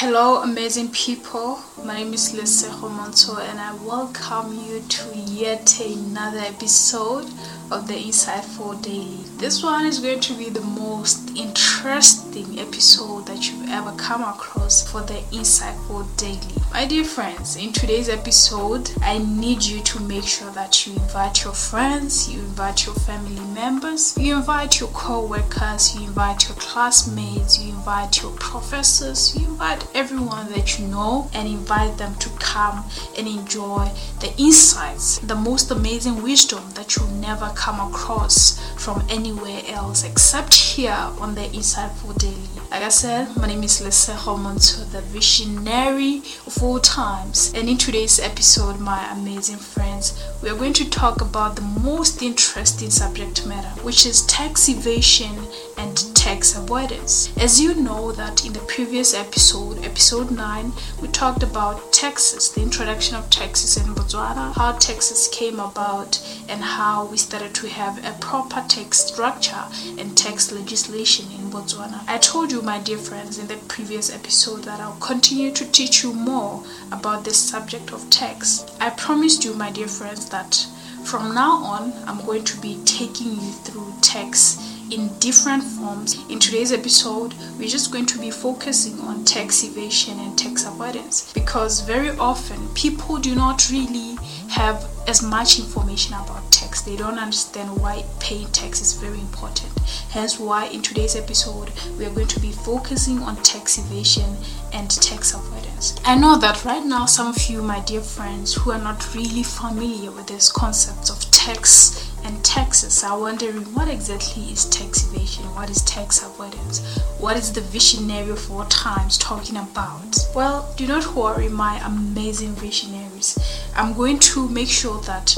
[0.00, 1.58] Hello, amazing people.
[1.82, 7.24] My name is Lise Homonto, and I welcome you to yet another episode
[7.70, 9.24] of the Insightful Daily.
[9.38, 14.86] This one is going to be the most interesting episode that you've ever come across
[14.86, 16.65] for the Insightful Daily.
[16.76, 21.42] My dear friends, in today's episode, I need you to make sure that you invite
[21.42, 26.56] your friends, you invite your family members, you invite your co workers, you invite your
[26.58, 32.28] classmates, you invite your professors, you invite everyone that you know, and invite them to
[32.40, 32.84] come
[33.16, 39.62] and enjoy the insights, the most amazing wisdom that you'll never come across from anywhere
[39.68, 42.55] else except here on the Insightful Daily.
[42.70, 47.52] Like I said, my name is Lise Homonto, the visionary of all times.
[47.54, 52.22] And in today's episode, my amazing friends, we are going to talk about the most
[52.22, 55.46] interesting subject matter, which is tax evasion
[55.78, 57.30] and tax avoidance.
[57.38, 62.62] As you know that in the previous episode, episode 9, we talked about taxes, the
[62.62, 68.04] introduction of taxes in Botswana, how taxes came about and how we started to have
[68.04, 69.64] a proper tax structure
[69.98, 72.02] and tax legislation in Botswana.
[72.08, 76.02] I told you my dear friends in the previous episode that I'll continue to teach
[76.02, 78.66] you more about this subject of tax.
[78.80, 80.66] I promised you my dear friends that
[81.04, 86.16] from now on I'm going to be taking you through tax in different forms.
[86.28, 91.32] In today's episode, we're just going to be focusing on tax evasion and tax avoidance
[91.32, 94.16] because very often people do not really
[94.48, 96.82] have as much information about tax.
[96.82, 99.72] They don't understand why paying tax is very important.
[100.10, 104.36] Hence, why in today's episode, we are going to be focusing on tax evasion
[104.72, 105.55] and tax avoidance.
[106.04, 109.42] I know that right now, some of you, my dear friends, who are not really
[109.42, 115.44] familiar with these concepts of tax and taxes are wondering what exactly is tax evasion,
[115.54, 116.80] what is tax avoidance,
[117.18, 120.16] what is the visionary of all times talking about.
[120.34, 123.38] Well, do not worry, my amazing visionaries.
[123.76, 125.36] I'm going to make sure that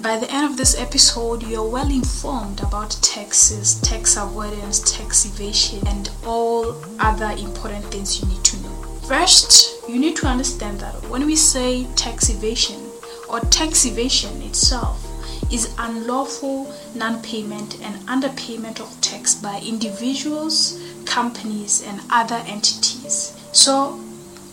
[0.00, 5.24] by the end of this episode, you are well informed about taxes, tax avoidance, tax
[5.24, 8.82] evasion, and all other important things you need to know.
[9.06, 12.80] First, you need to understand that when we say tax evasion
[13.28, 15.08] or tax evasion itself,
[15.52, 23.38] is unlawful non-payment and underpayment of tax by individuals, companies, and other entities.
[23.52, 24.00] So,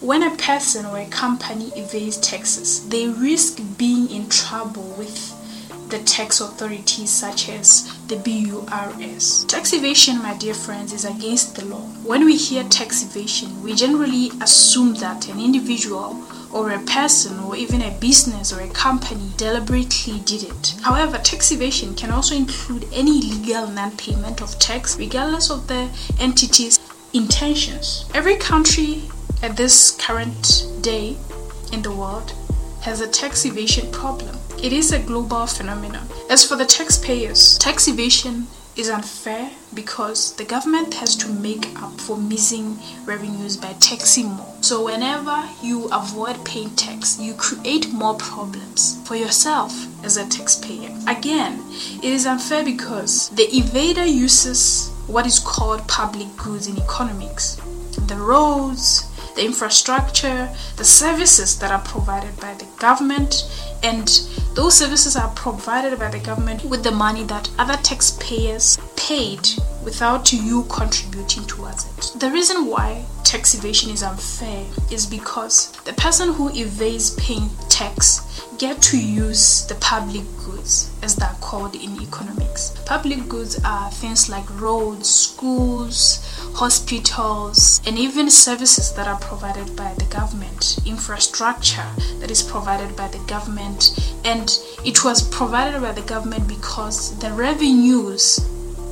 [0.01, 5.38] when a person or a company evades taxes, they risk being in trouble with
[5.89, 9.45] the tax authorities such as the BURS.
[9.45, 11.81] Tax evasion, my dear friends, is against the law.
[12.03, 17.55] When we hear tax evasion, we generally assume that an individual or a person or
[17.55, 20.75] even a business or a company deliberately did it.
[20.81, 25.89] However, tax evasion can also include any legal non payment of tax, regardless of the
[26.19, 26.79] entity's
[27.13, 28.05] intentions.
[28.13, 29.03] Every country
[29.41, 31.17] at this current day
[31.71, 32.33] in the world
[32.81, 34.37] has a tax evasion problem.
[34.61, 36.05] It is a global phenomenon.
[36.29, 41.99] As for the taxpayers, tax evasion is unfair because the government has to make up
[42.01, 44.53] for missing revenues by taxing more.
[44.59, 50.93] So, whenever you avoid paying tax, you create more problems for yourself as a taxpayer.
[51.07, 51.63] Again,
[52.03, 57.61] it is unfair because the evader uses what is called public goods in economics
[58.07, 59.08] the roads,
[59.39, 63.49] the infrastructure, the services that are provided by the government,
[63.83, 64.07] and
[64.53, 69.47] those services are provided by the government with the money that other taxpayers paid
[69.83, 72.19] without you contributing towards it.
[72.19, 78.25] The reason why tax evasion is unfair is because the person who evades paying tax
[78.57, 82.75] get to use the public goods as they're called in economics.
[82.85, 86.19] Public goods are things like roads, schools,
[86.55, 91.87] hospitals, and even services that are provided by the government, infrastructure
[92.19, 97.31] that is provided by the government, and it was provided by the government because the
[97.31, 98.39] revenues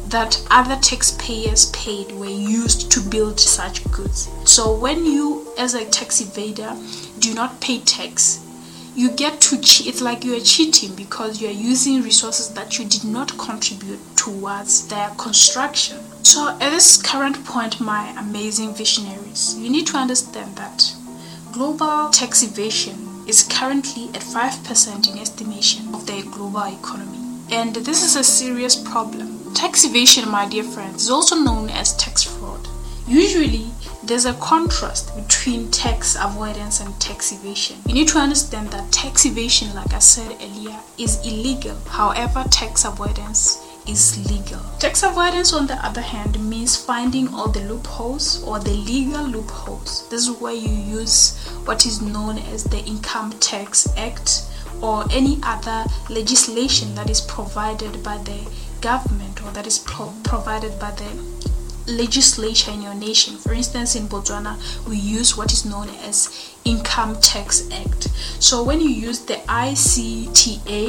[0.10, 4.30] that other taxpayers paid were used to build such goods.
[4.46, 6.76] So when you, as a tax evader,
[7.20, 8.44] do not pay tax,
[8.96, 9.88] you get to cheat.
[9.88, 14.00] It's like you are cheating because you are using resources that you did not contribute
[14.16, 16.00] towards their construction.
[16.24, 20.94] So, at this current point, my amazing visionaries, you need to understand that
[21.52, 27.20] global tax evasion is currently at 5% in estimation of the global economy.
[27.52, 29.37] And this is a serious problem.
[29.54, 32.68] Tax evasion, my dear friends, is also known as tax fraud.
[33.08, 33.68] Usually,
[34.04, 37.78] there's a contrast between tax avoidance and tax evasion.
[37.86, 41.78] You need to understand that tax evasion, like I said earlier, is illegal.
[41.88, 44.60] However, tax avoidance is legal.
[44.80, 50.08] Tax avoidance, on the other hand, means finding all the loopholes or the legal loopholes.
[50.10, 54.44] This is where you use what is known as the Income Tax Act
[54.82, 58.40] or any other legislation that is provided by the
[58.88, 61.12] government or that is pro- provided by the
[61.92, 63.36] legislature in your nation.
[63.36, 64.54] For instance, in Botswana,
[64.88, 68.04] we use what is known as Income Tax Act.
[68.40, 70.86] So when you use the ICTA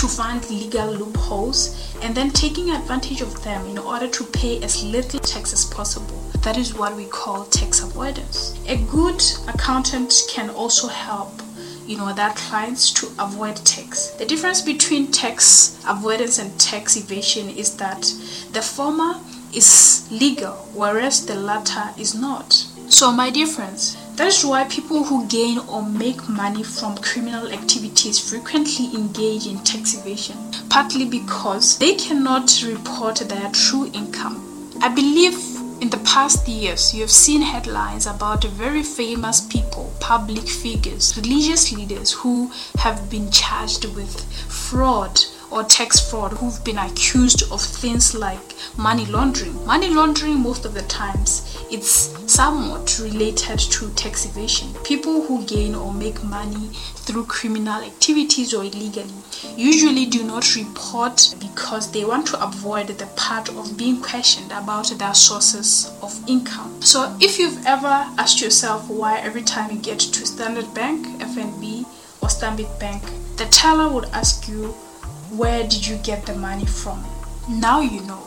[0.00, 1.60] to find legal loopholes
[2.00, 6.20] and then taking advantage of them in order to pay as little tax as possible.
[6.44, 8.58] That is what we call tax avoidance.
[8.68, 11.42] A good accountant can also help
[11.86, 17.48] you know their clients to avoid tax the difference between tax avoidance and tax evasion
[17.48, 18.02] is that
[18.52, 19.14] the former
[19.56, 22.52] is legal, whereas the latter is not.
[22.88, 27.50] So, my dear friends, that is why people who gain or make money from criminal
[27.50, 30.36] activities frequently engage in tax evasion,
[30.68, 34.42] partly because they cannot report their true income.
[34.82, 40.48] I believe in the past years, you have seen headlines about very famous people, public
[40.48, 45.20] figures, religious leaders who have been charged with fraud
[45.50, 49.54] or tax fraud who've been accused of things like money laundering.
[49.66, 54.68] Money laundering, most of the times, it's somewhat related to tax evasion.
[54.84, 56.68] People who gain or make money
[57.06, 59.14] through criminal activities or illegally
[59.56, 64.90] usually do not report because they want to avoid the part of being questioned about
[64.98, 66.82] their sources of income.
[66.82, 71.86] So, if you've ever asked yourself why every time you get to Standard Bank, FNB,
[72.20, 73.02] or Stanbic Bank,
[73.38, 74.72] the teller would ask you
[75.40, 77.02] where did you get the money from?
[77.48, 78.22] Now you know.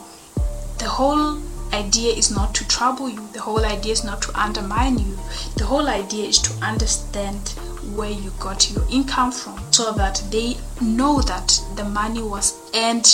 [0.78, 1.40] The whole
[1.72, 5.18] idea is not to trouble you, the whole idea is not to undermine you.
[5.56, 7.48] The whole idea is to understand
[7.94, 13.06] where you got your income from so that they know that the money was earned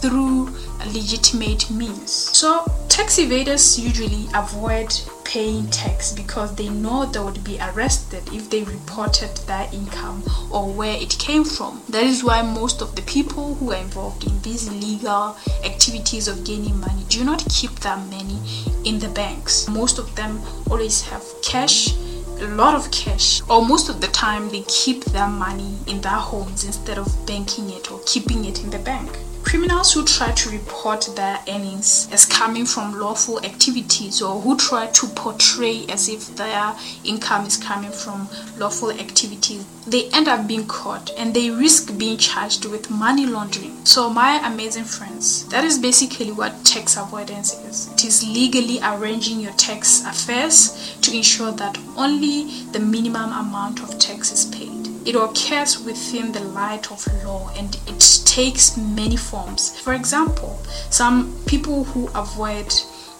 [0.00, 0.48] through
[0.86, 2.10] legitimate means.
[2.10, 2.64] So,
[3.00, 4.92] tax evaders usually avoid
[5.24, 10.70] paying tax because they know they would be arrested if they reported their income or
[10.70, 11.80] where it came from.
[11.88, 16.44] That is why most of the people who are involved in these illegal activities of
[16.44, 18.38] gaining money do not keep their money
[18.84, 19.66] in the banks.
[19.66, 20.38] Most of them
[20.70, 21.94] always have cash
[22.42, 26.12] a lot of cash or most of the time they keep their money in their
[26.12, 29.10] homes instead of banking it or keeping it in the bank
[29.50, 34.86] Criminals who try to report their earnings as coming from lawful activities or who try
[34.86, 40.68] to portray as if their income is coming from lawful activities, they end up being
[40.68, 43.84] caught and they risk being charged with money laundering.
[43.84, 47.92] So, my amazing friends, that is basically what tax avoidance is.
[47.94, 53.98] It is legally arranging your tax affairs to ensure that only the minimum amount of
[53.98, 54.69] tax is paid.
[55.04, 59.78] It occurs within the light of law and it takes many forms.
[59.80, 60.60] For example,
[60.90, 62.72] some people who avoid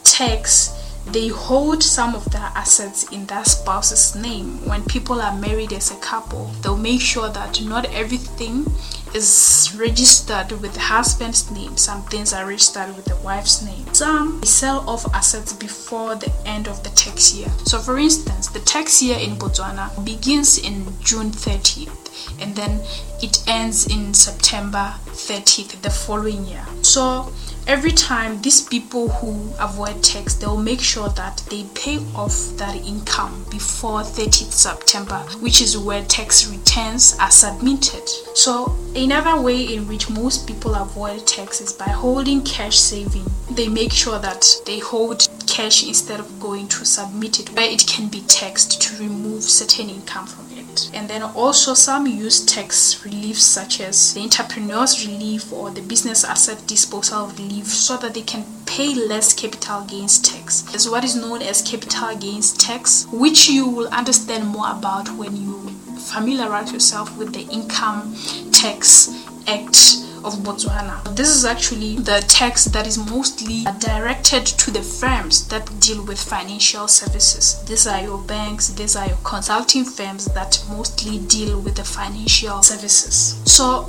[0.05, 4.65] tax they hold some of their assets in their spouse's name.
[4.67, 8.67] When people are married as a couple, they'll make sure that not everything
[9.15, 11.77] is registered with the husband's name.
[11.77, 13.93] Some things are registered with the wife's name.
[13.93, 17.49] Some sell off assets before the end of the tax year.
[17.65, 21.97] So, for instance, the tax year in Botswana begins in June 30th
[22.41, 22.81] and then
[23.23, 26.65] it ends in September 30th the following year.
[26.83, 27.33] So,
[27.71, 32.75] every time these people who avoid tax they'll make sure that they pay off that
[32.85, 38.09] income before 30th september which is where tax returns are submitted.
[38.35, 43.27] So another way in which most people avoid tax is by holding cash saving.
[43.53, 47.87] They make sure that they hold cash instead of going to submit it where it
[47.87, 50.50] can be taxed to remove certain income from
[50.95, 56.25] and then also some use tax relief such as the entrepreneur's relief or the business
[56.25, 60.65] asset disposal relief so that they can pay less capital gains tax.
[60.75, 65.37] It's what is known as capital gains tax, which you will understand more about when
[65.37, 68.15] you familiarize yourself with the Income
[68.53, 69.09] Tax
[69.47, 71.17] Act of Botswana.
[71.17, 76.21] This is actually the tax that is mostly directed to the firms that deal with
[76.21, 77.63] financial services.
[77.65, 82.63] These are your banks, these are your consulting firms that mostly deal with the financial
[82.63, 83.41] services.
[83.45, 83.89] So,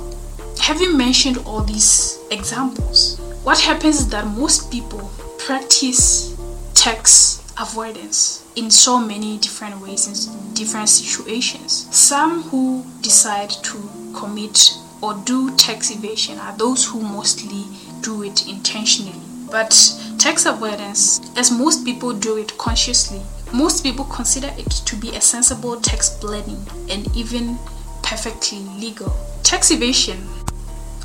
[0.60, 6.36] having mentioned all these examples, what happens is that most people practice
[6.74, 11.94] tax avoidance in so many different ways in different situations.
[11.94, 17.64] Some who decide to commit or do tax evasion are those who mostly
[18.00, 19.20] do it intentionally.
[19.50, 19.70] But
[20.18, 23.20] tax avoidance, as most people do it consciously,
[23.52, 27.58] most people consider it to be a sensible tax planning and even
[28.02, 29.12] perfectly legal.
[29.42, 30.26] Tax evasion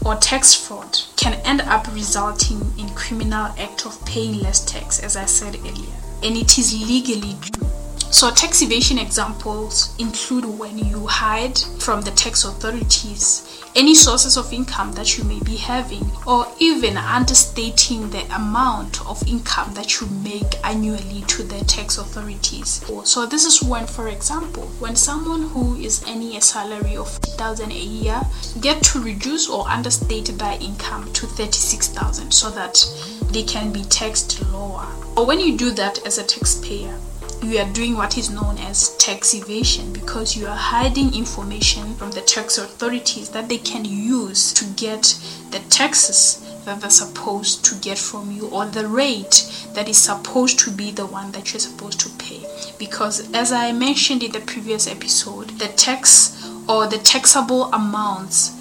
[0.06, 5.18] or tax fraud can end up resulting in criminal act of paying less tax as
[5.18, 7.76] I said earlier and it is legally due.
[8.10, 14.52] So tax evasion examples include when you hide from the tax authorities any sources of
[14.52, 20.08] income that you may be having, or even understating the amount of income that you
[20.24, 22.84] make annually to the tax authorities.
[23.04, 27.72] So, this is when, for example, when someone who is earning a salary of 50,000
[27.72, 28.22] a year
[28.62, 32.84] get to reduce or understate their income to 36,000 so that
[33.32, 34.88] they can be taxed lower.
[35.16, 36.98] Or when you do that as a taxpayer,
[37.44, 42.12] you are doing what is known as tax evasion because you are hiding information from
[42.12, 45.03] the tax authorities that they can use to get
[45.51, 50.60] the taxes that they're supposed to get from you or the rate that is supposed
[50.60, 52.44] to be the one that you're supposed to pay.
[52.77, 58.51] Because as i mentioned in the previous episode the tax or the taxable amounts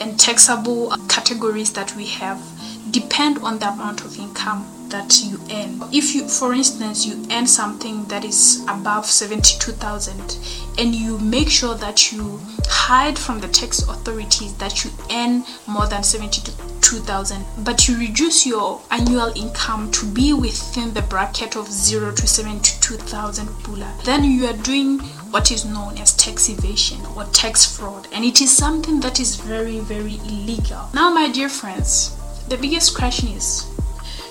[0.00, 2.42] and taxable categories that we have
[2.90, 5.82] depend on the amount of income that you earn.
[5.92, 10.38] If you, for instance, you earn something that is above 72,000
[10.78, 15.88] and you make sure that you hide from the tax authorities that you earn more
[15.88, 22.12] than 72,000, but you reduce your annual income to be within the bracket of 0
[22.12, 25.00] to 72,000 pula, then you are doing
[25.34, 29.34] what is known as tax evasion or tax fraud, and it is something that is
[29.40, 30.88] very, very illegal.
[30.94, 32.14] Now, my dear friends,
[32.48, 33.73] the biggest question is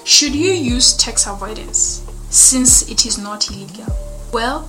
[0.05, 3.85] should you use tax avoidance since it is not illegal?
[4.33, 4.61] Well,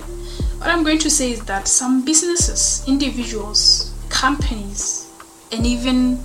[0.57, 5.11] what I'm going to say is that some businesses, individuals, companies,
[5.51, 6.19] and even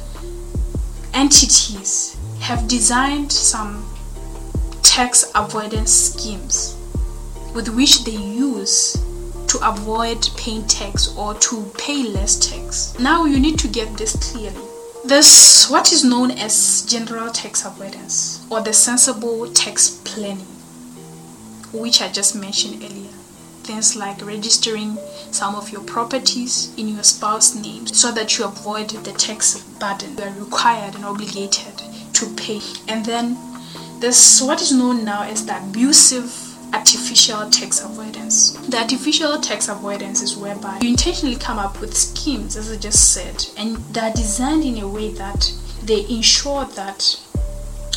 [1.12, 3.85] entities have designed some
[4.83, 6.76] tax avoidance schemes
[7.55, 8.93] with which they use
[9.49, 12.97] to avoid paying tax or to pay less tax.
[13.00, 14.70] Now you need to get this clearly.
[15.02, 20.47] There's what is known as general tax avoidance or the sensible tax planning,
[21.73, 23.09] which I just mentioned earlier.
[23.62, 24.99] Things like registering
[25.30, 30.16] some of your properties in your spouse's name so that you avoid the tax burden
[30.16, 31.80] you are required and obligated
[32.12, 32.61] to pay.
[32.87, 33.38] And then
[34.00, 38.53] this, what is known now as the abusive artificial tax avoidance.
[38.69, 43.12] The artificial tax avoidance is whereby you intentionally come up with schemes, as I just
[43.12, 47.21] said, and they're designed in a way that they ensure that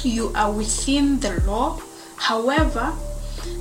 [0.03, 1.79] you are within the law.
[2.17, 2.93] However,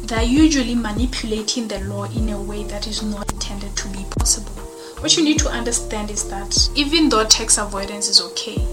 [0.05, 4.53] they're usually manipulating the law in a way that is not intended to be possible.
[5.01, 8.65] What you need to understand is that even though tax avoidance is okay,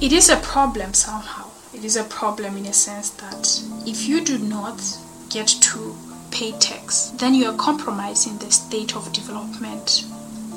[0.00, 1.48] it is a problem somehow.
[1.72, 4.80] It is a problem in a sense that if you do not
[5.30, 5.96] get to
[6.30, 10.04] pay tax, then you are compromising the state of development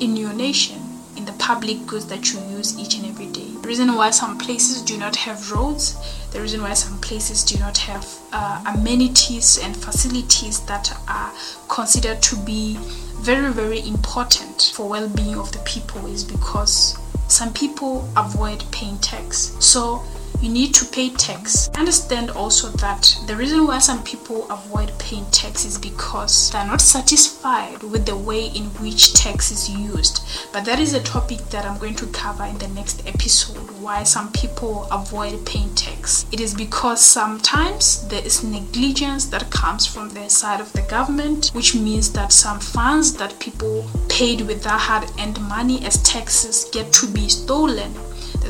[0.00, 0.80] in your nation,
[1.16, 3.48] in the public goods that you use each and every day.
[3.62, 5.96] The reason why some places do not have roads,
[6.32, 11.32] the reason why some places do not have uh, amenities and facilities that are
[11.68, 12.76] considered to be
[13.20, 16.98] very, very important for well-being of the people is because
[17.28, 19.56] some people avoid paying tax.
[19.60, 20.02] So
[20.42, 21.68] you need to pay tax.
[21.78, 26.80] Understand also that the reason why some people avoid paying tax is because they're not
[26.80, 30.26] satisfied with the way in which tax is used.
[30.52, 34.02] But that is a topic that I'm going to cover in the next episode why
[34.02, 36.26] some people avoid paying tax.
[36.32, 41.50] It is because sometimes there is negligence that comes from the side of the government,
[41.52, 46.68] which means that some funds that people paid with their hard earned money as taxes
[46.72, 47.94] get to be stolen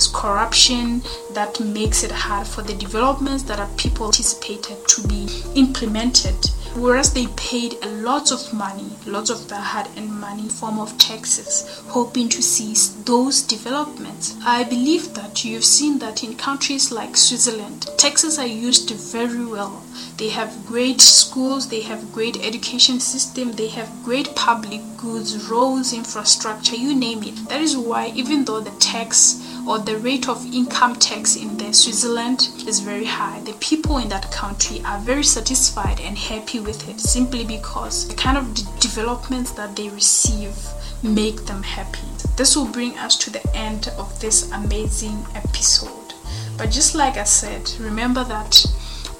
[0.02, 1.00] there's corruption
[1.32, 6.35] that makes it hard for the developments that are people anticipated to be implemented
[6.74, 10.78] whereas they paid a lot of money lots of uh, the hard-earned money in form
[10.78, 14.34] of taxes hoping to seize those developments.
[14.44, 19.82] I believe that you've seen that in countries like switzerland taxes are used very well.
[20.16, 25.92] They have great schools they have great education system they have great public goods roads
[25.92, 27.48] infrastructure you name it.
[27.48, 31.78] That is why even though the tax or the rate of income tax in the
[31.78, 33.40] Switzerland is very high.
[33.40, 38.14] The people in that country are very satisfied and happy with it simply because the
[38.14, 40.54] kind of developments that they receive
[41.02, 42.06] make them happy.
[42.36, 46.12] This will bring us to the end of this amazing episode.
[46.58, 48.66] But just like I said, remember that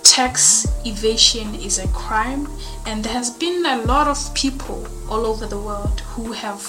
[0.03, 2.49] tax evasion is a crime
[2.85, 6.61] and there has been a lot of people all over the world who have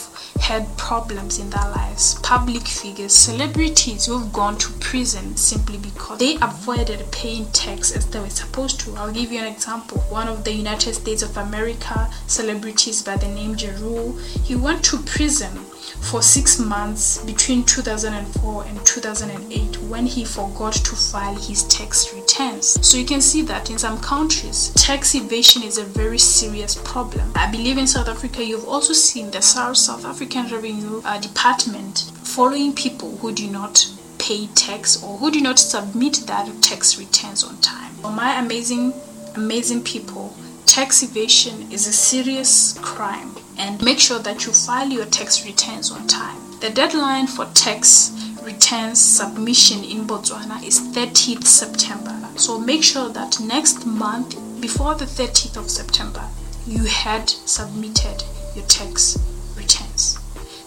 [0.43, 6.19] had problems in their lives, public figures, celebrities who have gone to prison simply because
[6.19, 8.93] they avoided paying tax as they were supposed to.
[8.97, 10.01] I'll give you an example.
[10.09, 14.83] One of the United States of America celebrities by the name Ja Rule, he went
[14.85, 15.65] to prison
[16.01, 22.85] for six months between 2004 and 2008 when he forgot to file his tax returns.
[22.85, 27.31] So you can see that in some countries, tax evasion is a very serious problem.
[27.35, 32.73] I believe in South Africa, you've also seen the South African Revenue uh, Department following
[32.73, 33.87] people who do not
[34.19, 37.93] pay tax or who do not submit their tax returns on time.
[37.95, 38.93] For my amazing,
[39.35, 40.35] amazing people,
[40.65, 45.91] tax evasion is a serious crime and make sure that you file your tax returns
[45.91, 46.37] on time.
[46.59, 48.11] The deadline for tax
[48.43, 52.17] returns submission in Botswana is 30th September.
[52.35, 56.27] So make sure that next month, before the 30th of September,
[56.65, 58.23] you had submitted
[58.55, 59.17] your tax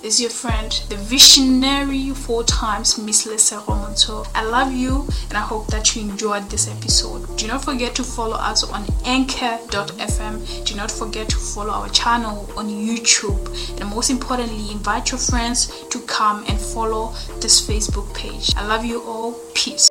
[0.06, 4.24] is your friend, the visionary four times Miss Lisa Romonto.
[4.36, 7.36] I love you and I hope that you enjoyed this episode.
[7.36, 10.64] Do not forget to follow us on anchor.fm.
[10.64, 13.80] Do not forget to follow our channel on YouTube.
[13.80, 18.52] And most importantly, invite your friends to come and follow this Facebook page.
[18.56, 19.32] I love you all.
[19.54, 19.90] Peace.